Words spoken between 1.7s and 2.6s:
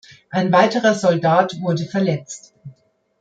verletzt.